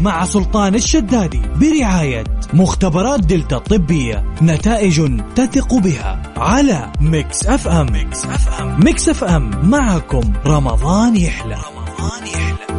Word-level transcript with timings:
مع 0.00 0.24
سلطان 0.24 0.74
الشدادي 0.74 1.42
برعاية 1.56 2.24
مختبرات 2.52 3.20
دلتا 3.20 3.56
الطبية 3.56 4.24
نتائج 4.42 5.20
تثق 5.36 5.74
بها 5.74 6.22
على 6.36 6.92
Mix 7.00 7.46
FM. 7.46 7.92
Mix 7.92 8.24
FM. 8.24 8.84
Mix 8.84 9.08
FM. 9.08 9.70
معكم 9.70 10.32
رمضان 10.46 11.16
يحلى. 11.16 11.54
رمضان 11.54 12.26
يحلى. 12.26 12.69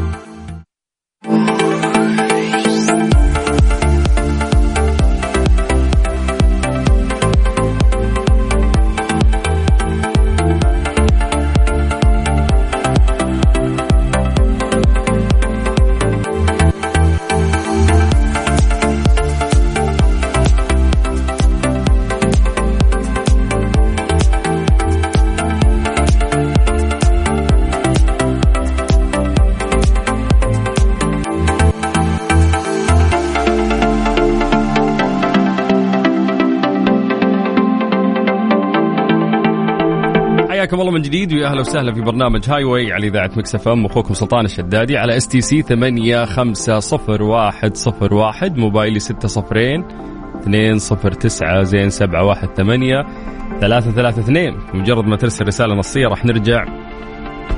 الله 40.91 40.99
من 40.99 41.09
جديد 41.09 41.33
ويا 41.33 41.47
أهلا 41.47 41.59
وسهلا 41.59 41.93
في 41.93 42.01
برنامج 42.01 42.49
Highway 42.49 42.93
على 42.93 43.07
إذاعة 43.07 43.31
Mix 43.37 43.55
FM. 43.55 43.85
أخوكم 43.85 44.13
سلطان 44.13 44.45
الشدادي 44.45 44.97
على 44.97 45.17
STC 45.17 45.61
850101 45.61 48.57
موبايلي 48.57 48.99
6 48.99 49.27
صفرين 49.27 49.83
209 50.47 51.63
زين 51.63 51.89
718 51.89 53.05
332 53.61 54.57
مجرد 54.73 55.05
ما 55.05 55.15
ترسل 55.15 55.47
رسالة 55.47 55.75
نصية 55.75 56.07
راح 56.07 56.25
نرجع 56.25 56.65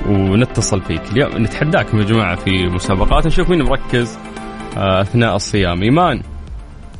ونتصل 0.09 0.81
فيك. 0.81 1.01
اليوم 1.11 1.37
نتحداكم 1.37 1.97
يا 1.97 2.03
جماعة 2.03 2.35
في 2.35 2.67
مسابقات. 2.67 3.27
نشوف 3.27 3.49
مين 3.49 3.61
مركز 3.61 4.19
آه، 4.77 5.01
أثناء 5.01 5.35
الصيام. 5.35 5.83
إيمان. 5.83 6.21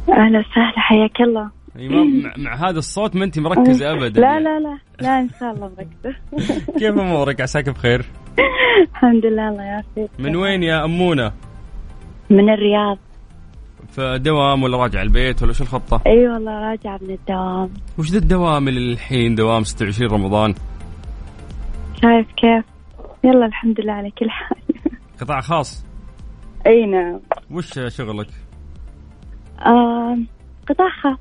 أهلا 0.10 0.40
وسهلا. 0.40 0.74
حياك 0.78 1.22
الله. 1.22 1.63
مع, 1.76 2.34
مع 2.38 2.70
هذا 2.70 2.80
الصوت 2.80 3.16
ما 3.16 3.26
أنت 3.26 3.40
مركزه 3.40 3.90
ابدا 3.94 4.22
لا 4.22 4.40
لا 4.40 4.60
لا. 4.60 4.78
لا 5.02 5.20
إن 5.20 5.30
شاء 5.40 5.52
الله 5.54 5.72
مركزه 5.78 6.20
كيف 6.80 7.00
أمورك؟ 7.00 7.42
عساك 7.42 7.70
بخير. 7.70 8.06
الحمد 8.92 9.26
لله 9.26 9.50
الله 9.50 9.64
يعافيك. 9.64 10.10
من 10.20 10.36
وين 10.36 10.64
يا 10.64 10.86
امونه 10.86 11.32
من 12.30 12.50
الرياض. 12.50 12.98
في 13.90 14.20
دوام 14.22 14.64
ولا 14.64 14.78
راجع 14.78 15.02
البيت 15.02 15.44
ولا 15.44 15.54
شو 15.54 15.64
الخطة؟ 15.64 16.02
إي 16.08 16.28
والله 16.28 16.52
راجعه 16.70 17.00
من 17.02 17.10
الدوام. 17.14 17.70
وش 18.00 18.12
ذا 18.12 18.18
الدوام 18.18 18.68
اللي 18.68 18.94
الحين 18.94 19.36
دوام 19.36 19.64
26 19.64 20.12
رمضان؟ 20.12 20.54
شايف 22.02 22.28
كيف؟ 22.38 22.66
يلا 23.24 23.46
الحمد 23.46 23.82
لله 23.82 23.94
على 23.94 24.12
كل 24.12 24.30
حال. 24.30 24.58
قطاع 25.22 25.42
خاص؟ 25.42 25.86
إي 26.68 26.86
نعم. 26.86 27.20
وش 27.52 27.80
شغلك؟ 27.88 28.28
آه 29.66 30.18
قطاع 30.70 30.90
خاص. 31.04 31.18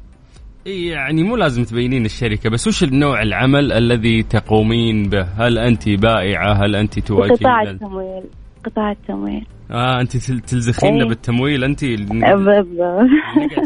يعني 0.67 1.23
مو 1.23 1.37
لازم 1.37 1.65
تبينين 1.65 2.05
الشركة 2.05 2.51
بس 2.51 2.67
وش 2.69 2.83
النوع 2.85 3.23
العمل 3.23 3.73
الذي 3.73 4.23
تقومين 4.23 5.09
به؟ 5.09 5.23
هل 5.23 5.59
أنت 5.59 5.89
بائعة؟ 5.89 6.53
هل 6.65 6.77
أنت 6.77 6.99
تواجهين 6.99 7.37
قطاع 7.37 7.63
التمويل 7.63 8.23
قطاع 8.65 8.91
التمويل. 8.93 9.47
آه 9.71 10.01
أنت 10.01 10.17
تل- 10.17 10.41
تلزخينا 10.41 11.03
إيه. 11.03 11.09
بالتمويل؟ 11.09 11.65
نقعد 12.13 12.37
بالضبط 12.39 13.09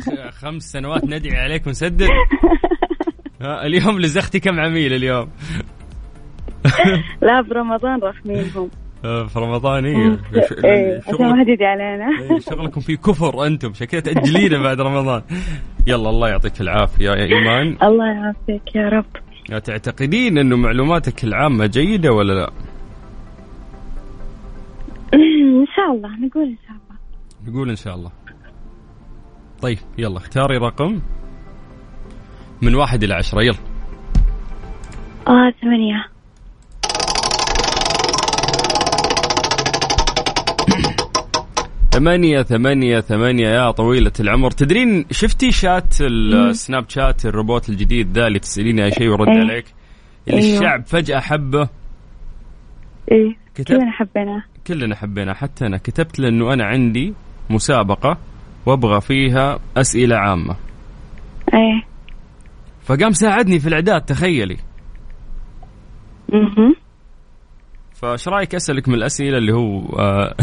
خ- 0.05 0.31
خمس 0.35 0.63
سنوات 0.73 1.05
ندعي 1.05 1.37
عليك 1.37 1.67
ونسدد. 1.67 2.09
آه 3.43 3.67
اليوم 3.67 4.01
لزختي 4.01 4.41
كم 4.41 4.61
عميل 4.61 4.93
اليوم؟ 4.93 5.29
لا 7.23 7.41
برمضان 7.41 8.01
آه 8.01 8.69
في 9.29 9.39
رمضان 9.39 9.85
إيه 9.85 10.19
إيه 10.65 11.01
عشان 11.07 11.13
ما 11.13 11.45
شغلك 11.45 11.59
حد 11.59 11.63
علينا. 11.63 12.09
إيه، 12.21 12.39
شغلكم 12.39 12.81
فيه 12.81 12.97
كفر 12.97 13.47
أنتم 13.47 13.73
شكلها 13.75 14.03
تأجلينا 14.03 14.63
بعد 14.63 14.81
رمضان. 14.81 15.23
يلا 15.87 16.11
الله 16.11 16.29
يعطيك 16.29 16.61
العافية 16.61 17.11
يا 17.11 17.25
إيمان. 17.25 17.77
الله 17.83 18.07
يعافيك 18.07 18.77
يا 18.77 18.89
رب. 18.89 19.05
تعتقدين 19.61 20.39
إنه 20.39 20.57
معلوماتك 20.57 21.25
العامة 21.25 21.67
جيدة 21.67 22.13
ولا 22.13 22.33
لا؟ 22.33 22.51
إن 25.15 25.67
شاء 25.77 25.93
الله 25.93 26.27
نقول 26.27 26.45
إن 26.45 26.57
شاء 26.67 26.77
الله. 26.77 26.97
نقول 27.49 27.71
إن 27.71 27.77
شاء 27.77 27.95
الله. 27.95 28.11
طيب 29.63 29.79
يلا 29.99 30.17
اختاري 30.17 30.57
رقم. 30.57 31.01
من 32.63 32.75
واحد 32.75 33.03
إلى 33.03 33.15
عشرة 33.15 33.43
يلا. 33.43 33.59
آه 35.29 35.53
ثمانية. 35.63 36.16
ثمانية 41.97 42.43
ثمانية 42.43 43.01
ثمانية. 43.01 43.49
يا 43.49 43.71
طويلة 43.71 44.13
العمر. 44.21 44.51
تدرين 44.51 45.07
شفتي 45.11 45.53
شات 45.53 46.01
السناب 46.01 46.85
شات 46.89 47.27
الروبوت 47.27 47.69
الجديد 47.69 48.19
ذا 48.19 48.27
اللي 48.27 48.39
تسأليني 48.39 48.85
أي 48.85 48.91
شيء 48.91 49.09
ويرد 49.09 49.29
إيه. 49.29 49.39
عليك؟ 49.39 49.65
اللي 50.29 50.41
أيوه. 50.41 50.57
الشعب 50.57 50.87
فجأة 50.87 51.21
حبه. 51.21 51.69
إيه. 53.13 53.37
كتب 53.55 53.65
كلنا 53.65 53.91
حبيناه. 53.91 54.43
كلنا 54.67 54.97
حبينا 54.97 55.35
حتى 55.35 55.67
أنا 55.67 55.77
كتبت 55.77 56.19
له 56.19 56.29
أنه 56.29 56.53
أنا 56.53 56.65
عندي 56.65 57.15
مسابقة 57.51 58.19
وأبغى 58.67 59.01
فيها 59.01 59.59
أسئلة 59.77 60.17
عامة. 60.17 60.57
إيه. 61.55 61.83
فقام 62.85 63.13
ساعدني 63.13 63.61
في 63.61 63.69
الإعداد 63.69 64.01
تخيلي. 64.01 64.57
أها 66.35 66.75
فايش 67.95 68.29
رأيك 68.29 68.55
أسألك 68.55 68.89
من 68.89 68.95
الأسئلة 68.95 69.39
اللي 69.39 69.53
هو 69.53 69.81
آه، 69.99 70.35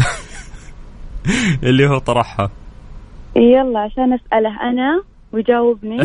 اللي 1.68 1.86
هو 1.88 1.98
طرحها. 1.98 2.50
يلا 3.36 3.80
عشان 3.80 4.12
أسأله 4.12 4.70
أنا 4.70 5.02
ويجاوبني. 5.32 5.96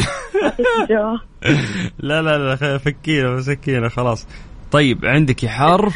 لا 1.99 2.21
لا 2.21 2.37
لا 2.37 2.77
فكينا 2.77 3.35
مسكينا 3.35 3.89
خلاص. 3.89 4.27
طيب 4.71 5.05
عندك 5.05 5.45
حرف 5.45 5.95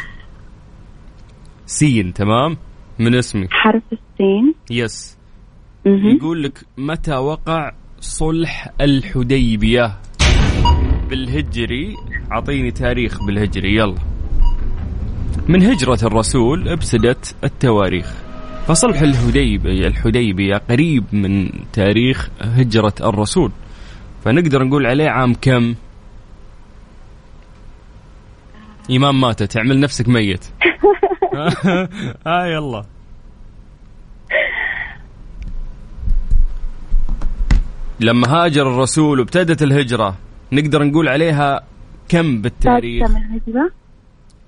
سين 1.66 2.14
تمام؟ 2.14 2.58
من 3.00 3.16
اسمي 3.16 3.48
حرف 3.52 3.84
السين. 3.92 4.54
يس. 4.72 5.18
يقول 5.86 6.44
لك 6.44 6.60
متى 6.78 7.16
وقع 7.16 7.72
صلح 8.00 8.70
الحديبية؟ 8.82 10.00
بالهجري. 11.10 11.96
أعطيني 12.32 12.72
تاريخ 12.72 13.26
بالهجري 13.26 13.76
يلا. 13.76 13.96
من 15.48 15.64
هجرة 15.64 16.00
الرسول 16.04 16.70
ابتدت 16.70 17.36
التواريخ. 17.44 18.33
فصلح 18.68 19.02
الحديبية 19.02 19.88
الحديبية 19.88 20.56
قريب 20.56 21.04
من 21.12 21.50
تاريخ 21.74 22.30
هجرة 22.42 22.94
الرسول. 23.02 23.52
فنقدر 24.26 24.64
نقول 24.64 24.86
عليه 24.86 25.10
عام 25.10 25.34
كم؟ 25.34 25.76
إمام 28.92 29.22
ماتت 29.22 29.52
تعمل 29.52 29.80
نفسك 29.80 30.10
ميت. 30.10 30.46
ها 32.28 32.46
يلا. 32.46 32.86
لما 38.00 38.28
هاجر 38.28 38.72
الرسول 38.74 39.20
وابتدت 39.20 39.64
الهجرة 39.64 40.16
نقدر 40.52 40.84
نقول 40.84 41.08
عليها 41.08 41.64
كم 42.10 42.42
بالتاريخ؟ 42.42 43.12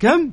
كم؟ 0.00 0.30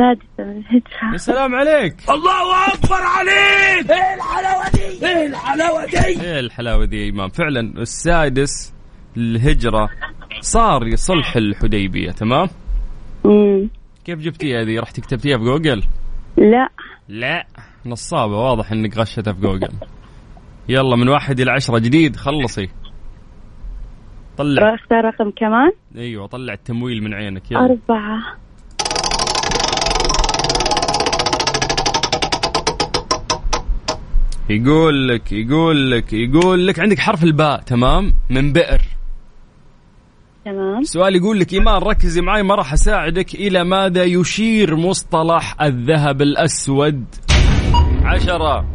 سادسة 0.00 0.24
من 0.38 0.56
الهجرة. 0.56 1.12
يا 1.12 1.16
سلام 1.16 1.54
عليك. 1.54 1.94
الله 2.10 2.74
أكبر 2.74 3.02
عليك. 3.02 3.90
إيه 3.90 4.14
الحلاوة 4.14 4.70
دي؟ 4.70 5.06
إيه 5.06 5.26
الحلاوة 5.26 5.86
دي؟ 5.86 6.22
إيه 6.22 6.40
الحلاوة 6.40 6.84
دي 6.84 7.06
يا 7.06 7.10
إمام؟ 7.10 7.28
فعلا 7.28 7.60
السادس 7.60 8.74
الهجرة 9.16 9.88
صار 10.40 10.96
صلح 10.96 11.36
الحديبية 11.36 12.10
تمام؟ 12.10 12.48
مم. 13.24 13.68
كيف 14.04 14.18
جبتيها 14.18 14.62
هذه؟ 14.62 14.80
رحت 14.80 15.00
كتبتيها 15.00 15.38
في 15.38 15.44
جوجل؟ 15.44 15.82
لا. 16.36 16.68
لا. 17.08 17.46
نصابة 17.86 18.36
واضح 18.36 18.72
إنك 18.72 18.98
غشتها 18.98 19.32
في 19.32 19.40
جوجل. 19.40 19.72
يلا 20.68 20.96
من 20.96 21.08
واحد 21.08 21.40
إلى 21.40 21.50
عشرة 21.50 21.78
جديد 21.78 22.16
خلصي. 22.16 22.68
طلع. 24.38 24.74
اختار 24.74 25.04
رقم 25.04 25.30
كمان؟ 25.30 25.72
أيوه 25.96 26.26
طلع 26.26 26.52
التمويل 26.52 27.02
من 27.02 27.14
عينك 27.14 27.50
يلا. 27.50 27.60
أربعة. 27.64 28.18
يقول 34.50 35.08
لك 35.08 35.32
يقول 35.32 35.90
لك 35.90 36.12
يقول 36.12 36.66
لك 36.66 36.80
عندك 36.80 36.98
حرف 36.98 37.24
الباء 37.24 37.60
تمام؟ 37.60 38.14
من 38.30 38.52
بئر. 38.52 38.80
تمام. 40.44 40.78
السؤال 40.78 41.16
يقول 41.16 41.40
لك 41.40 41.52
إيمان 41.52 41.82
ركزي 41.82 42.20
معي 42.20 42.42
ما 42.42 42.54
راح 42.54 42.72
أساعدك 42.72 43.34
إلى 43.34 43.64
ماذا 43.64 44.04
يشير 44.04 44.76
مصطلح 44.76 45.62
الذهب 45.62 46.22
الأسود؟ 46.22 47.04
عشرة 48.04 48.66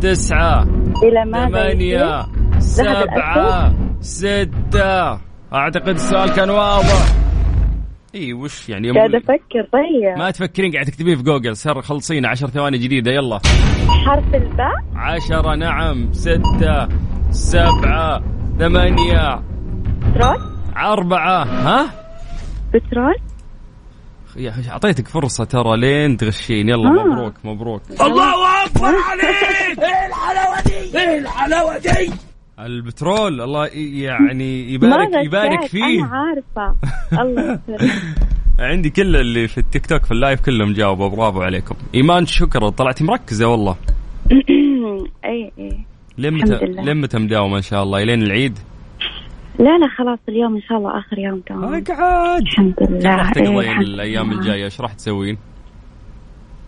تسعة 0.00 0.62
إلى 1.02 1.24
ماذا 1.24 1.48
ثمانية 1.48 2.26
سبعة 2.58 3.74
ستة. 4.00 5.20
أعتقد 5.52 5.88
السؤال 5.88 6.30
كان 6.32 6.50
واضح. 6.50 7.16
إي 8.14 8.32
وش 8.32 8.68
يعني؟ 8.68 8.90
قاعد 8.90 9.14
أفكر 9.14 9.68
طيب. 9.72 10.18
ما 10.18 10.30
تفكرين 10.30 10.72
قاعد 10.72 10.86
تكتبيه 10.86 11.14
في 11.14 11.22
جوجل. 11.22 11.56
سر 11.56 11.82
خلصينا. 11.82 12.28
عشر 12.28 12.48
ثواني 12.48 12.78
جديدة 12.78 13.10
يلا. 13.12 13.40
حرف 14.06 14.34
الباء. 14.34 14.74
عشرة 14.96 15.54
نعم. 15.54 16.12
ستة 16.12 16.88
سبعة 17.30 18.22
ثمانية. 18.58 19.42
بترول. 20.00 20.36
أربعة. 20.76 21.44
ها؟ 21.44 21.90
بترول. 22.74 23.14
يا 24.36 24.54
أعطيتك 24.70 25.08
فرصة 25.08 25.44
ترى 25.44 25.76
لين 25.76 26.16
تغشين. 26.16 26.68
يلا 26.68 26.88
آه. 26.88 26.92
مبروك 27.04 27.34
مبروك. 27.44 27.82
الله 27.90 28.64
أكبر 28.64 28.86
عليك! 28.86 29.78
إيه 29.78 30.06
الحلاوة 30.06 30.62
دي؟ 30.66 30.98
إيه 30.98 31.18
الحلاوة 31.18 31.78
دي؟ 31.78 32.12
البترول 32.58 33.40
الله 33.40 33.66
يعني 33.74 34.72
يبارك 34.74 35.08
يبارك 35.24 35.66
فيه. 35.66 36.04
أنا 36.04 36.10
عارفة. 36.16 36.76
الله 37.22 37.58
عندي 38.58 38.90
كل 38.90 39.16
اللي 39.16 39.48
في 39.48 39.58
التيك 39.58 39.86
توك 39.86 40.04
في 40.04 40.12
ال 40.12 40.18
live 40.18 40.40
كلهم 40.40 40.72
جاوبوا. 40.72 41.08
برافو 41.08 41.42
عليكم. 41.42 41.74
إيمان 41.94 42.26
شكرا. 42.26 42.70
طلعتي 42.70 43.04
مركزة 43.04 43.46
والله. 43.46 43.76
اي 45.24 45.52
اي 45.58 45.78
لين 46.18 46.34
متى 46.34 46.52
الحمد 46.54 46.68
لله. 46.68 46.82
لين 46.82 46.96
متى 46.96 47.18
مداومه 47.18 47.56
ان 47.56 47.62
شاء 47.62 47.82
الله. 47.82 48.02
إلين 48.02 48.22
العيد؟ 48.22 48.58
لا 49.58 49.78
لا 49.78 49.88
خلاص 49.98 50.18
اليوم 50.28 50.54
إن 50.54 50.62
شاء 50.62 50.78
الله 50.78 50.98
آخر 50.98 51.18
يوم 51.18 51.40
تمام. 51.40 51.74
اقعد 51.74 52.42
الحمد 52.42 52.74
كيف 52.74 52.90
لله. 52.90 53.16
راح 53.16 53.26
إيه، 53.36 53.44
تقضين 53.44 53.58
الحمد 53.58 53.82
الأيام. 53.86 54.32
الجاية؟ 54.32 54.64
إيش 54.64 54.80
راح 54.80 54.92
تسوين؟ 54.92 55.36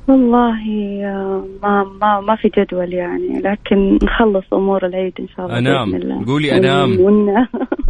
والله 0.09 0.55
آه، 1.05 1.44
ما 1.62 1.85
ما 2.00 2.20
ما 2.20 2.37
في 2.37 2.50
جدول 2.59 2.93
يعني 2.93 3.41
لكن 3.44 3.99
نخلص 4.03 4.44
أمور 4.53 4.87
العيد 4.87 5.12
إن 5.20 5.29
شاء 5.37 5.47
الله 5.47 5.59
أنام. 5.59 5.91
بإذن 5.93 6.03
الله. 6.12 6.26
قولي 6.26 6.56
أنام. 6.56 7.00
ون- 7.05 7.47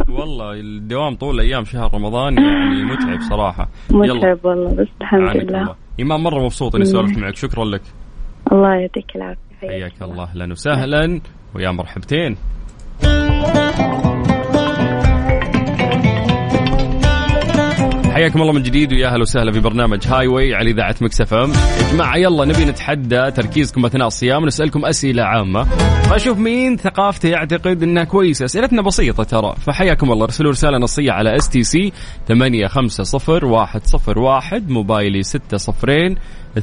والله 0.09 0.53
الدوام 0.53 1.15
طول 1.15 1.39
أيام 1.39 1.65
شهر 1.65 1.93
رمضان 1.93 2.37
يعني 2.37 2.83
متعب 2.91 3.21
صراحة. 3.21 3.69
متعب 3.91 4.39
والله 4.43 4.73
بس 4.75 4.87
الحمد 5.01 5.21
لله. 5.37 5.61
الله. 5.61 5.75
ايمان 5.99 6.19
مرة 6.19 6.43
مبسوط 6.43 6.75
إني 6.75 6.85
سولفت 6.85 7.17
معك. 7.17 7.35
شكرا 7.35 7.65
لك. 7.65 7.81
الله 8.51 8.73
يعطيك 8.73 9.15
العافية. 9.15 9.48
حياك 9.61 10.01
الله 10.01 10.23
أهلا 10.23 10.51
وسهلا. 10.51 11.21
ويا 11.55 11.71
مرحبتين. 11.71 12.35
حياكم 18.13 18.41
الله 18.41 18.53
من 18.53 18.63
جديد 18.63 18.93
ويا 18.93 19.07
أهلا 19.07 19.21
وسهلا 19.21 19.51
في 19.51 19.59
برنامج 19.59 20.07
Highway 20.07 20.55
على 20.55 20.71
إذاعة 20.71 20.95
Mix 21.01 21.21
FM 21.21 21.49
يا 21.49 21.93
جماعة 21.93 22.17
يلا 22.17 22.45
نبي 22.45 22.65
نتحدى 22.65 23.31
تركيزكم 23.31 23.85
أثناء 23.85 24.07
الصيام 24.07 24.43
ونسالكم 24.43 24.85
أسئلة 24.85 25.23
عامة. 25.23 25.63
فأشوف 26.09 26.37
مين 26.37 26.77
ثقافته 26.77 27.29
يعتقد 27.29 27.83
إنها 27.83 28.03
كويسة. 28.03 28.45
أسئلتنا 28.45 28.81
بسيطة 28.81 29.23
ترى. 29.23 29.55
فحياكم 29.65 30.11
الله. 30.11 30.23
ارسلوا 30.23 30.51
رسالة 30.51 30.77
نصية 30.77 31.11
على 31.11 31.35
STC 31.35 31.93
850101 32.27 34.69
موبايلي 34.69 35.23
6 35.23 35.57
صفرين 35.57 36.15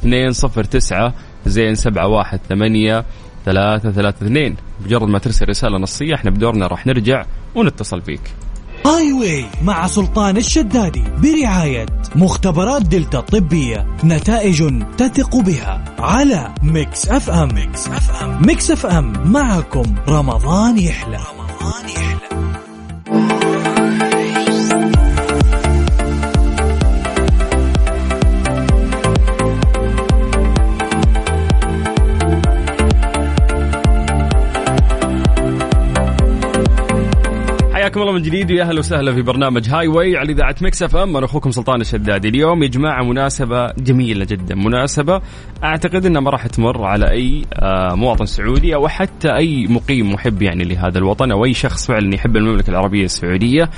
209 0.05 1.15
زين 1.47 1.75
718 1.75 3.05
ثلاثة 3.45 3.91
ثلاثة 3.91 4.27
اثنين. 4.27 4.57
مجرد 4.85 5.09
ما 5.09 5.19
ترسل 5.19 5.49
رسالة 5.49 5.79
نصية 5.79 6.15
إحنا 6.15 6.31
بدورنا 6.31 6.67
راح 6.67 6.87
نرجع 6.87 7.25
ونتصل 7.55 8.03
فيك 8.03 8.21
Highway 8.87 9.45
مع 9.63 9.87
سلطان 9.87 10.37
الشدادي 10.37 11.05
برعاية 11.23 11.87
مختبرات 12.17 12.83
دلتا 12.83 13.19
الطبية 13.19 13.87
نتائج 14.05 14.83
تثق 14.99 15.37
بها 15.37 15.85
على 15.99 16.55
Mix 16.63 17.09
FM. 17.09 17.55
Mix 17.55 17.89
FM. 17.89 18.47
Mix 18.47 18.71
FM. 18.71 19.33
معكم 19.33 19.95
رمضان 20.09 20.79
يحلى. 20.79 21.17
رمضان 21.17 21.89
يحلى. 21.89 22.56
حياكم 37.87 38.01
الله 38.01 38.13
من 38.13 38.23
جديد 38.23 38.51
ويا 38.51 38.63
أهلا 38.63 38.79
وسهلا 38.79 39.15
في 39.15 39.23
برنامج 39.23 39.69
Highway 39.71 40.17
على 40.17 40.33
إذاعة 40.33 40.55
Mix 40.61 40.83
FM 40.83 41.17
أنا 41.17 41.27
أخوكم 41.27 41.51
سلطان 41.51 41.81
الشدادي 41.81 42.29
اليوم 42.29 42.63
يا 42.63 42.69
جماعة 42.69 43.03
مناسبة 43.05 43.67
جميلة 43.79 44.25
جدا 44.25 44.55
مناسبة. 44.55 45.21
أعتقد 45.65 46.07
إنها 46.07 46.21
ما 46.21 46.31
راح 46.31 46.47
تمر 46.47 46.85
على 46.85 47.11
أي 47.11 47.45
آه، 47.55 47.95
مواطن 47.95 48.27
سعودي 48.27 48.75
أو 48.75 48.89
حتى 48.89 49.37
أي 49.37 49.67
مقيم 49.67 50.13
محب 50.13 50.43
يعني 50.43 50.65
لهذا 50.65 50.99
الوطن 50.99 51.31
أو 51.31 51.45
أي 51.45 51.55
شخص 51.55 51.87
فعلا 51.87 52.15
يحب 52.15 52.37
المملكة 52.37 52.71
العربية 52.71 53.05
السعودية. 53.05 53.71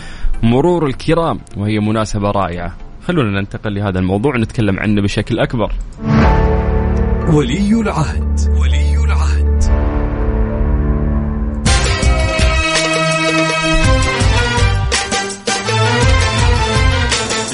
مرور 0.42 0.86
الكرام 0.86 1.40
وهي 1.56 1.80
مناسبة 1.80 2.30
رائعة. 2.30 2.76
خلونا 3.04 3.40
ننتقل 3.40 3.74
لهذا 3.74 3.98
الموضوع 3.98 4.34
ونتكلم 4.34 4.80
عنه 4.80 5.02
بشكل 5.02 5.38
أكبر. 5.38 5.72
ولي 7.32 7.80
العهد. 7.80 8.40
ولي 8.60 8.97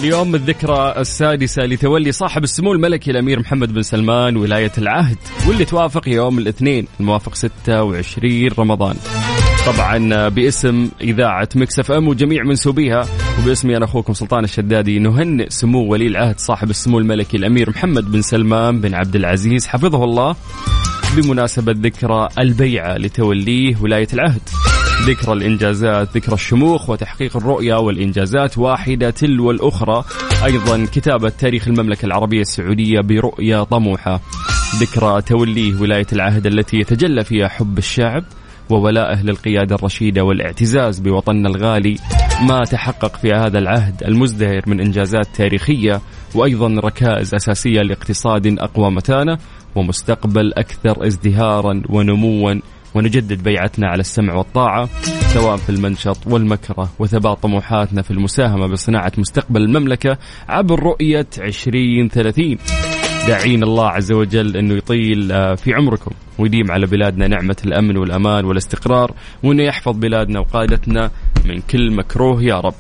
اليوم 0.05 0.35
الذكرى 0.35 0.95
السادسة 0.99 1.63
لتولي 1.63 2.13
صاحب 2.13 2.45
السمو 2.45 2.73
الملكي 2.73 3.11
الأمير 3.11 3.41
محمد 3.41 3.73
بن 3.73 3.83
سلمان 3.83 4.37
ولاية 4.37 4.73
العهد 4.79 5.17
واللي 5.49 5.65
توافق 5.65 6.09
يوم 6.09 6.39
الاثنين 6.39 6.87
الموافق 7.01 7.35
26 7.35 8.49
رمضان. 8.59 8.97
طبعا 9.67 10.29
باسم 10.29 10.91
إذاعة 11.01 11.49
مكسف 11.55 11.93
أم 11.93 12.09
وجميع 12.09 12.43
منسوبيها 12.43 13.07
وباسمي 13.43 13.77
أنا 13.77 13.85
أخوكم 13.85 14.13
سلطان 14.13 14.45
الشدادي 14.45 14.99
نهنئ 14.99 15.51
سمو 15.51 15.93
ولي 15.93 16.07
العهد 16.07 16.39
صاحب 16.39 16.71
السمو 16.71 16.99
الملكي 16.99 17.37
الأمير 17.37 17.71
محمد 17.71 18.13
بن 18.13 18.23
سلمان 18.23 18.81
بن 18.81 18.95
عبد 18.95 19.17
العزيز 19.17 19.67
حفظه 19.67 20.05
الله 20.05 20.37
بمناسبة 21.17 21.75
ذكرى 21.77 22.29
البيعة 22.39 22.97
لتوليه 22.97 23.77
ولاية 23.81 24.09
العهد. 24.13 24.43
ذكرى 25.03 25.33
الإنجازات 25.33 26.17
ذكرى 26.17 26.35
الشموخ 26.35 26.91
وتحقيق 26.91 27.37
الرؤية 27.37 27.75
والإنجازات 27.75 28.59
واحدة 28.59 29.11
تلو 29.11 29.51
الأخرى 29.51 30.05
أيضا 30.45 30.87
كتابة 30.93 31.29
تاريخ 31.29 31.69
المملكة 31.69 32.07
العربية 32.07 32.41
السعودية 32.41 33.01
برؤية 33.01 33.63
طموحة. 33.63 34.21
ذكرى 34.77 35.23
توليه 35.23 35.81
ولاية 35.81 36.07
العهد 36.13 36.47
التي 36.47 36.77
يتجلى 36.77 37.25
فيها 37.25 37.49
حب 37.49 37.79
الشعب 37.79 38.25
وولائه 38.71 39.23
للقيادة 39.23 39.75
الرشيدة 39.75 40.25
والاعتزاز 40.25 41.01
بوطننا 41.01 41.49
الغالي. 41.49 41.97
ما 42.49 42.65
تحقق 42.65 43.17
في 43.17 43.33
هذا 43.33 43.59
العهد 43.59 44.03
المزدهر 44.03 44.63
من 44.67 44.81
إنجازات 44.81 45.27
تاريخية 45.35 46.01
وأيضا 46.35 46.69
ركائز 46.69 47.35
أساسية 47.35 47.81
لاقتصاد 47.81 48.59
أقوى 48.59 48.91
متانة 48.91 49.39
ومستقبل 49.75 50.53
أكثر 50.55 51.07
ازدهارا 51.07 51.83
ونموا 51.89 52.55
ونجدد 52.95 53.43
بيعتنا 53.43 53.89
على 53.89 54.01
السمع 54.01 54.35
والطاعة 54.35 54.89
سواء 55.35 55.57
في 55.57 55.71
المنشط 55.71 56.19
والمكره 56.27 56.89
وثبات 56.99 57.43
طموحاتنا 57.43 58.03
في 58.03 58.11
المساهمة 58.11 58.67
بصناعة 58.67 59.13
مستقبل 59.19 59.63
المملكة 59.63 60.19
عبر 60.49 60.83
رؤية 60.83 61.27
2030 61.39 62.57
داعين 63.27 63.63
الله 63.63 63.89
عز 63.89 64.13
وجل 64.13 64.57
أنه 64.57 64.75
يطيل 64.75 65.33
آه، 65.33 65.55
في 65.55 65.75
عمركم 65.75 66.11
ويديم 66.39 66.71
على 66.71 66.87
بلادنا 66.87 67.29
نعمة 67.29 67.57
الأمن 67.67 67.97
والأمان 67.97 68.45
والاستقرار 68.45 69.13
وأنه 69.43 69.63
يحفظ 69.63 69.97
بلادنا 69.99 70.41
وقادتنا 70.41 71.11
من 71.45 71.61
كل 71.61 71.91
مكروه 71.93 72.43
يا 72.43 72.61
رب. 72.61 72.75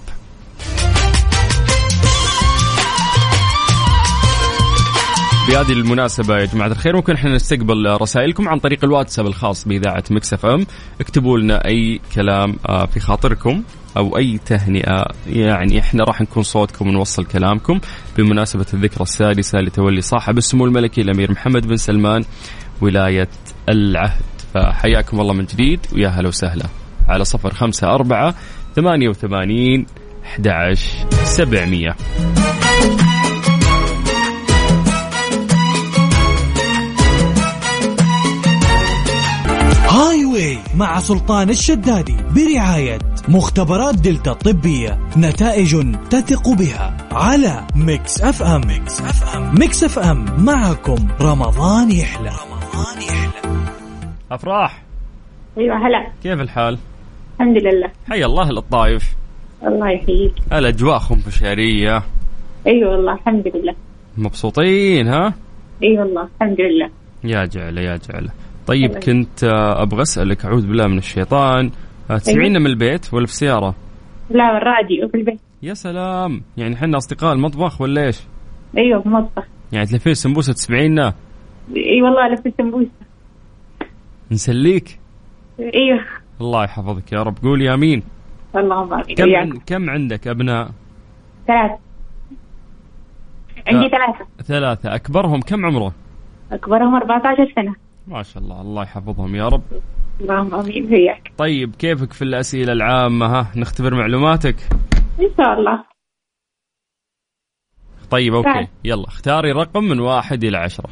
بهذه 5.55 5.73
المناسبة 5.73 6.39
يا 6.39 6.45
جماعة 6.45 6.67
الخير 6.67 6.97
ممكن 6.97 7.13
إحنا 7.13 7.35
نستقبل 7.35 7.97
رسائلكم 8.01 8.49
عن 8.49 8.59
طريق 8.59 8.85
الواتساب 8.85 9.27
الخاص 9.27 9.69
بإذاعة 9.69 10.05
Mix 10.11 10.33
FM. 10.33 10.67
اكتبوا 11.01 11.39
لنا 11.39 11.67
أي 11.67 12.01
كلام 12.15 12.57
آه، 12.69 12.87
في 12.87 13.01
خاطركم 13.01 13.63
أو 13.97 14.17
أي 14.19 14.39
تهنئة. 14.47 15.05
يعني 15.27 15.79
إحنا 15.79 16.05
راح 16.05 16.21
نكون 16.21 16.43
صوتكم 16.43 16.89
ونوصل 16.89 17.25
كلامكم 17.25 17.81
بمناسبة 18.17 18.67
الذكرى 18.75 19.03
السادسة 19.03 19.59
لتولي 19.59 20.01
صاحب 20.01 20.39
السمو 20.39 20.65
الملكي 20.65 21.01
الأمير 21.01 21.33
محمد 21.33 21.67
بن 21.67 21.77
سلمان 21.77 22.25
ولاية 22.81 23.29
العهد. 23.69 24.23
فحياكم 24.55 25.21
الله 25.21 25.35
من 25.35 25.45
جديد 25.45 25.81
ويا 25.93 26.09
هلا 26.09 26.29
وسهلا. 26.29 26.67
على 27.09 27.25
صفر 27.25 27.55
خمسة 27.55 27.95
أربعة 27.95 28.35
ثمانية 28.77 29.09
وثمانين 29.09 29.87
أحد 30.25 30.49
عشر 30.49 31.11
سبعمية. 31.25 31.97
Highway 39.95 40.59
مع 40.77 40.99
سلطان 40.99 41.51
الشدادي 41.51 42.17
برعاية 42.37 42.99
مختبرات 43.29 43.95
دلتا 43.95 44.31
الطبية 44.31 44.99
نتائج 45.17 45.97
تثق 46.11 46.49
بها 46.49 46.97
على 47.13 47.67
Mix 47.77 48.21
FM. 48.21 48.61
Mix 48.67 49.01
FM 49.01 49.55
Mix 49.59 49.85
FM 49.85 50.45
معكم 50.45 51.09
رمضان 51.21 51.91
يحلى. 51.91 52.29
رمضان 52.29 53.03
يحلى 53.03 53.51
أفراح. 54.33 54.83
أيوه 55.59 55.77
هلا. 55.77 56.13
كيف 56.23 56.41
الحال؟ 56.41 56.79
الحمد 57.35 57.57
لله. 57.57 57.91
حي 58.09 58.25
الله 58.25 58.51
للطايف. 58.51 59.15
الله 59.67 59.91
يحييك. 59.91 60.35
الاجواء 60.53 60.99
خنفشاريه 60.99 62.03
أيوه 62.67 62.91
والله 62.91 63.15
الحمد 63.15 63.53
لله. 63.55 63.75
مبسوطين 64.17 65.09
ها؟ 65.09 65.35
اي 65.83 65.99
والله 65.99 66.29
الحمد 66.41 66.61
لله. 66.61 66.91
يا 67.25 67.45
جعلة 67.45 67.81
يا 67.81 67.97
جعلة. 67.97 68.44
طيب 68.67 68.91
الله 68.91 69.01
كنت 69.01 69.45
آه، 69.45 69.83
أبغى 69.83 70.03
أسألك 70.03 70.45
أعوذ 70.45 70.67
بالله 70.67 70.87
من 70.87 70.99
الشيطان. 70.99 71.71
آه، 72.11 72.17
تسمعينا 72.17 72.59
من 72.59 72.67
البيت 72.67 73.15
ولا 73.15 73.27
في 73.27 73.33
السيارة؟ 73.33 73.75
لا 74.31 74.57
الراديو 74.57 75.09
في 75.09 75.17
البيت. 75.17 75.41
يا 75.63 75.75
سلام. 75.75 76.43
يعني 76.57 76.77
حنا 76.77 76.97
أصدقاء 76.97 77.33
المطبخ 77.33 77.81
ولا 77.81 78.07
إيش؟ 78.07 78.21
أيوه 78.79 79.01
في 79.01 79.07
المطبخ 79.07 79.45
يعني 79.73 79.87
تلفين 79.87 80.15
سمبوسه 80.15 80.53
تسمعينا؟ 80.53 81.15
إي 81.77 82.03
والله 82.03 82.29
لفت 82.29 82.55
سمبوسه 82.59 82.91
نسليك؟ 84.33 84.99
إيوه. 85.61 86.05
الله 86.41 86.65
يحفظك 86.65 87.13
يا 87.13 87.23
رب. 87.23 87.39
قولي 87.43 87.75
أمين. 87.75 88.03
اللهم 88.57 88.93
امين 88.93 89.17
كم. 89.17 89.37
عن... 89.37 89.53
كم 89.67 89.91
عندك 89.91 90.29
أبناء؟ 90.29 90.71
ثلاثة. 91.47 91.79
عندي. 93.67 93.89
ثلاثة. 93.89 94.27
ثلاثة. 94.43 94.95
أكبرهم 94.95 95.41
كم 95.41 95.67
عمره؟ 95.67 95.93
أكبرهم 96.53 96.95
14 96.95 97.53
سنة. 97.57 97.75
ما 98.07 98.23
شاء 98.23 98.43
الله 98.43 98.61
الله 98.61 98.83
يحفظهم 98.83 99.35
يا 99.35 99.49
رب. 99.49 99.63
اللهم 100.21 100.55
آمين 100.55 100.93
وياك 100.93 101.33
طيب 101.39 101.75
كيفك 101.77 102.13
في 102.13 102.23
الأسئلة 102.23 102.73
العامة؟ 102.73 103.27
ها 103.27 103.53
نختبر 103.57 103.95
معلوماتك. 103.95 104.57
إن 105.21 105.29
شاء 105.37 105.53
الله. 105.59 105.85
طيب 108.11 108.35
أوكي. 108.35 108.49
بعد. 108.49 108.69
يلا 108.85 109.09
اختاري 109.09 109.53
رقم 109.53 109.85
من 109.85 110.01
واحد 110.01 110.45
إلى 110.45 110.57
عشرة. 110.59 110.91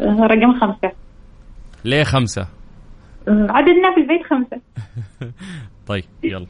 آه، 0.00 0.04
رقم 0.04 0.60
خمسة. 0.60 0.92
ليه 1.84 2.02
خمسة؟ 2.04 2.42
آه، 3.28 3.46
عددنا 3.50 3.94
في 3.94 4.00
البيت 4.00 4.26
خمسة. 4.26 4.60
طيب 5.88 6.04
يلا. 6.22 6.46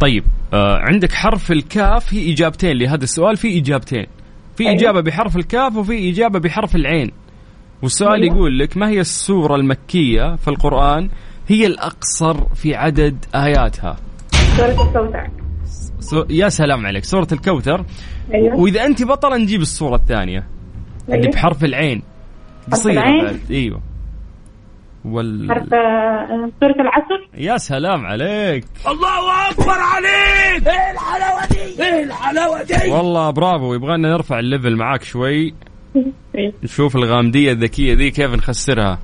طيب 0.00 0.24
آه 0.52 0.78
عندك 0.78 1.12
حرف 1.12 1.52
الكاف 1.52 2.14
هي 2.14 2.32
إجابتين 2.32 2.76
لهذا 2.76 3.04
السؤال 3.04 3.36
في 3.36 3.58
إجابتين. 3.58 4.06
في 4.56 4.68
أيوة. 4.68 4.80
إجابة 4.80 5.00
بحرف 5.00 5.36
الكاف 5.36 5.76
وفي 5.76 6.10
إجابة 6.10 6.38
بحرف 6.38 6.76
العين. 6.76 7.10
والسؤال 7.82 8.22
أيوة. 8.22 8.34
يقول 8.36 8.58
لك 8.58 8.76
ما 8.76 8.88
هي 8.88 9.00
السورة 9.00 9.56
المكية 9.56 10.36
في 10.36 10.48
القرآن؟ 10.48 11.10
هي 11.48 11.66
الأقصر 11.66 12.54
في 12.54 12.74
عدد 12.74 13.24
آياتها. 13.34 13.96
سورة 14.56 14.70
الكوثر. 14.70 15.30
سو... 16.00 16.24
يا 16.30 16.48
سلام 16.48 16.86
عليك 16.86 17.04
سورة 17.04 17.28
الكوثر. 17.32 17.84
أيوه. 18.34 18.56
وإذا 18.56 18.84
أنت 18.86 19.02
بطلة 19.02 19.36
نجيب 19.36 19.60
السورة 19.60 19.96
الثانية. 19.96 20.46
اللي 21.08 21.20
أيوة. 21.20 21.32
بحرف 21.32 21.64
العين؟ 21.64 22.02
بعد. 22.84 23.40
أيوه. 23.50 23.80
وال 25.04 25.48
حرف 25.52 25.74
آه، 25.74 26.50
سورة 26.60 26.74
العصر؟ 26.80 27.28
يا 27.34 27.56
سلام 27.56 28.06
عليك. 28.06 28.64
الله 28.88 29.50
أكبر 29.50 29.78
عليك! 29.78 30.68
إيه 30.68 30.90
الحلاوة 30.92 31.46
دي؟ 31.50 31.82
إيه 31.84 32.04
الحلاوة 32.04 32.62
دي؟ 32.62 32.90
والله 32.90 33.30
برافو 33.30 33.74
يبغانا 33.74 34.08
نرفع 34.12 34.38
الليفل 34.38 34.76
معاك 34.76 35.02
شوي. 35.02 35.54
إيه. 36.34 36.52
نشوف 36.62 36.96
الغامدية 36.96 37.52
الذكية 37.52 37.94
ذي 37.94 38.10
كيف 38.10 38.34
نخسرها. 38.34 38.98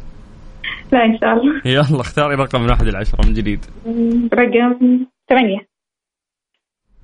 لا 0.92 1.04
إن 1.04 1.18
شاء 1.20 1.32
الله. 1.32 1.62
يلا 1.92 2.00
اختاري 2.00 2.34
رقم 2.34 2.60
من 2.60 2.70
واحد 2.70 2.86
إلى 2.86 2.98
عشرة 2.98 3.26
من 3.26 3.32
جديد. 3.32 3.64
رقم 4.34 5.06
ثمانية. 5.28 5.66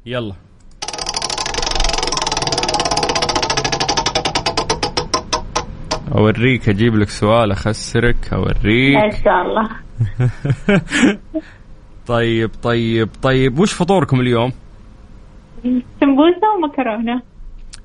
يلا. 0.07 0.35
أوريك 6.14 6.69
أجيب 6.69 6.95
لك 6.95 7.09
سؤال 7.09 7.50
أخسرك 7.52 8.33
أوريك. 8.33 8.97
إن 8.97 9.11
شاء 9.25 9.42
الله. 9.42 9.69
طيب 12.07 12.50
طيب 12.62 13.09
طيب 13.23 13.59
وش 13.59 13.73
فطوركم 13.73 14.21
اليوم؟ 14.21 14.52
سمبوسة 16.00 16.49
ومكرونة. 16.57 17.23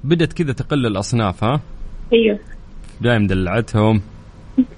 بدت 0.04 0.34
كذا 0.34 0.54
تقل 0.54 0.86
الأصناف 0.86 1.44
ها؟ 1.44 1.60
أيوه. 2.14 2.40
دايم 3.02 3.28
دلعتهم. 3.28 4.02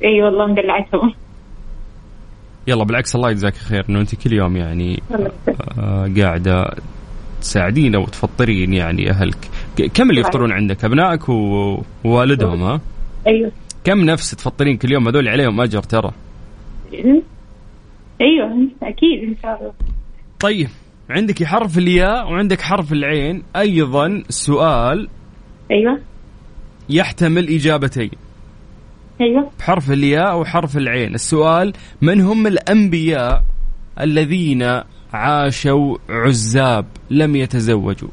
إي 0.03 0.21
والله 0.23 0.47
مدلعتهم. 0.47 1.13
يلا 2.67 2.83
بالعكس 2.83 3.15
الله 3.15 3.29
يجزاك 3.31 3.53
خير 3.53 3.85
إنه 3.89 3.99
أنت 3.99 4.15
كل 4.15 4.33
يوم 4.33 4.57
يعني 4.57 5.01
آه 5.79 6.11
قاعدة 6.17 6.75
تساعدين 7.41 7.95
أو 7.95 8.05
تفطرين 8.05 8.73
يعني 8.73 9.09
أهلك. 9.09 9.49
كم 9.93 10.09
اللي 10.09 10.21
يفطرون 10.21 10.51
عندك؟ 10.51 10.85
أبنائك 10.85 11.29
ووالدهم 11.29 12.63
ها؟ 12.63 12.81
أيوه. 13.27 13.51
كم 13.83 13.99
نفس 13.99 14.31
تفطرين 14.31 14.77
كل 14.77 14.91
يوم؟ 14.91 15.07
هذول 15.07 15.27
عليهم 15.27 15.61
أجر 15.61 15.83
ترى. 15.83 16.11
أيوه 18.21 18.67
أكيد 18.83 19.23
إن 19.23 19.35
شاء 19.41 19.59
الله. 19.59 19.73
طيب 20.39 20.69
عندك 21.09 21.43
حرف 21.43 21.77
الياء 21.77 22.31
وعندك 22.31 22.61
حرف 22.61 22.93
العين. 22.93 23.43
أيضا 23.55 24.23
سؤال 24.29 25.07
أيوه. 25.71 25.99
يحتمل 26.89 27.49
إجابتين. 27.49 28.11
أيوه. 29.21 29.49
بحرف 29.59 29.91
الياء 29.91 30.39
وحرف 30.39 30.77
العين. 30.77 31.13
السؤال 31.15 31.73
من 32.01 32.21
هم 32.21 32.47
الأنبياء 32.47 33.43
الذين 34.01 34.81
عاشوا 35.13 35.97
عزاب؟ 36.09 36.85
لم 37.09 37.35
يتزوجوا. 37.35 38.09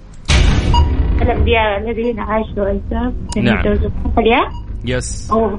الأنبياء 1.23 1.79
الذين 1.79 2.21
عاشوا 2.21 2.65
عزاب. 2.65 3.15
نعم. 3.37 3.63
بحرف 3.63 4.19
الياء؟ 4.19 4.66
يس 4.87 5.31
أو 5.33 5.59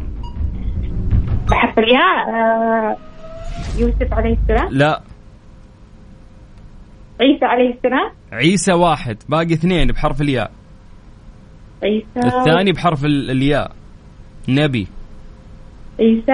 بحرف 1.50 1.80
الياء 1.80 2.30
آه، 2.30 2.98
يوسف 3.78 4.14
عليه 4.14 4.38
السلام؟ 4.44 4.68
لا. 4.72 5.02
عيسى 7.22 7.46
عليه 7.46 7.74
السلام؟ 7.74 8.12
عيسى 8.32 8.74
واحد 8.74 9.18
باقي 9.30 9.54
اثنين 9.54 9.88
بحرف 9.88 10.22
الياء. 10.22 10.52
عيسى 11.84 12.06
الثاني 12.38 12.72
بحرف 12.72 13.06
ال- 13.06 13.32
الياء. 13.32 13.72
نبي. 14.50 14.88
عيسى 16.00 16.34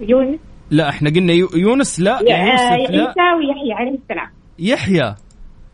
ويونس؟ 0.00 0.38
لا 0.70 0.88
إحنا 0.88 1.10
قلنا 1.10 1.32
يو- 1.32 1.48
يونس 1.54 2.00
لا 2.00 2.12
يوسف 2.12 2.28
لا. 2.28 2.34
عيسى 2.36 3.20
ويحيى 3.38 3.72
عليه 3.72 3.98
السلام. 3.98 4.30
يحيى. 4.58 5.14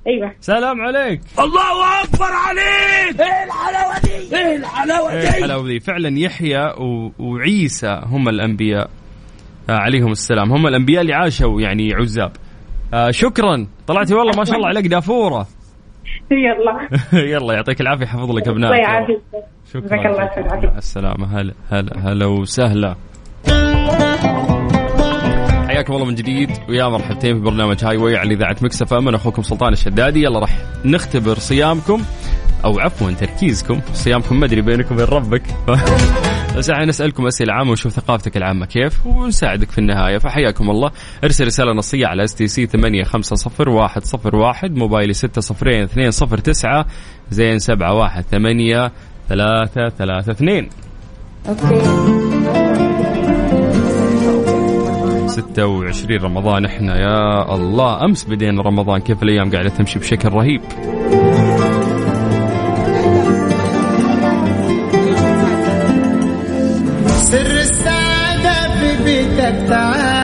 أيوه. 0.08 0.32
سلام 0.40 0.80
عليك. 0.80 1.20
الله 1.38 2.02
أكبر 2.04 2.26
عليك. 2.48 3.20
إيه 3.20 3.44
الحلاوة 3.44 3.98
دي؟ 4.00 4.36
إيه 4.36 4.56
الحلاوة 4.56 5.12
إيه 5.12 5.20
دي 5.20 5.28
الحلاوة 5.28 5.68
ذي 5.68 5.80
فعلا 5.80 6.18
يحيى 6.18 6.64
و... 6.78 7.12
وعيسى 7.18 8.00
هم 8.04 8.28
الأنبياء. 8.28 8.90
آه 9.70 9.72
عليهم 9.72 10.10
السلام. 10.12 10.52
هم 10.52 10.66
الأنبياء 10.66 11.02
اللي 11.02 11.14
عاشوا 11.14 11.60
يعني 11.60 11.94
عزاب. 11.94 12.32
آه 12.94 13.10
شكرا. 13.10 13.66
طلعتي 13.86 14.14
والله 14.14 14.32
ما 14.38 14.44
شاء 14.44 14.56
الله 14.56 14.68
عليك 14.68 14.86
دافورة. 14.86 15.46
يلا. 16.30 16.88
يلا 17.32 17.54
يعطيك 17.54 17.80
العافية 17.80 18.06
حفظ 18.06 18.30
لك 18.30 18.48
الله 18.48 18.68
ابنائك 18.68 18.88
يعافيك. 18.88 19.20
شكرا 19.72 20.10
الله 20.10 20.28
خير. 20.34 20.48
شكراً. 20.48 20.70
مع 20.70 20.78
السلامة. 20.78 21.40
هلا 21.40 21.54
هلا 21.70 22.12
هلا 22.12 22.26
وسهلا. 22.26 22.96
حياكم 25.78 25.94
الله 25.94 26.04
من 26.04 26.14
جديد. 26.14 26.50
ويا 26.68 26.88
مرحبتين 26.88 27.34
في 27.34 27.40
برنامج 27.40 27.84
Highway 27.84 28.16
على 28.16 28.34
إذاعة 28.34 28.56
Mix 28.62 28.82
FM 28.82 28.94
أنا 28.94 29.16
أخوكم 29.16 29.42
سلطان 29.42 29.72
الشدادي. 29.72 30.22
يلا 30.22 30.38
راح 30.38 30.58
نختبر 30.84 31.38
صيامكم 31.38 32.02
أو 32.64 32.78
عفوا 32.78 33.10
تركيزكم. 33.10 33.80
صيامكم 33.92 34.40
ما 34.40 34.46
أدري 34.46 34.60
بينكم 34.60 34.94
وبين 34.94 35.06
ربك. 35.06 35.42
بس 36.56 36.70
إحنا 36.70 36.84
نسألكم 36.84 37.26
أسئلة 37.26 37.52
عامة 37.52 37.70
ونشوف 37.70 37.92
ثقافتك 37.92 38.36
العامة 38.36 38.66
كيف 38.66 39.06
ونساعدك 39.06 39.70
في 39.70 39.78
النهاية. 39.78 40.18
فحياكم 40.18 40.70
الله. 40.70 40.90
ارسل 41.24 41.46
رسالة 41.46 41.72
نصية 41.72 42.06
على 42.06 42.24
STC 42.24 42.66
850101 42.66 44.76
موبايلي 44.76 45.12
60209 45.12 46.86
زين 47.30 47.58
718 47.58 48.90
3 49.28 49.88
3 49.88 50.32
2 50.32 50.68
26 55.40 56.24
رمضان. 56.24 56.64
إحنا 56.64 57.00
يا 57.00 57.54
الله 57.54 58.04
أمس 58.04 58.24
بدينا 58.24 58.62
رمضان. 58.62 59.00
كيف 59.00 59.22
الأيام 59.22 59.50
قاعدة 59.50 59.68
تمشي 59.68 59.98
بشكل 59.98 60.28
رهيب. 60.28 60.60